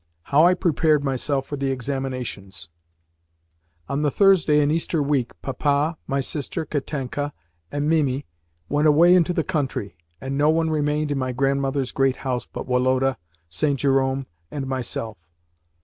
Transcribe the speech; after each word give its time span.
HOW 0.33 0.45
I 0.45 0.55
PREPARED 0.55 1.03
MYSELF 1.03 1.45
FOR 1.45 1.57
THE 1.57 1.69
EXAMINATIONS 1.71 2.69
On 3.87 4.01
the 4.01 4.09
Thursday 4.09 4.59
in 4.59 4.71
Easter 4.71 4.99
week 5.03 5.39
Papa, 5.43 5.95
my 6.07 6.21
sister, 6.21 6.65
Katenka, 6.65 7.33
and 7.71 7.87
Mimi 7.87 8.25
went 8.67 8.87
away 8.87 9.13
into 9.13 9.31
the 9.31 9.43
country, 9.43 9.95
and 10.19 10.35
no 10.35 10.49
one 10.49 10.71
remained 10.71 11.11
in 11.11 11.19
my 11.19 11.31
grandmother's 11.33 11.91
great 11.91 12.15
house 12.25 12.47
but 12.47 12.65
Woloda, 12.67 13.19
St. 13.47 13.79
Jerome, 13.79 14.25
and 14.49 14.65
myself. 14.65 15.19